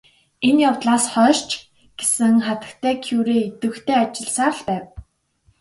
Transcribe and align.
Энэ 0.47 0.61
явдлаас 0.69 1.05
хойш 1.13 1.39
ч 1.47 1.49
гэсэн 1.97 2.35
хатагтай 2.45 2.95
Кюре 3.05 3.37
идэвхтэй 3.47 3.97
ажилласаар 4.03 4.53
л 4.57 4.61
байв. 4.67 4.85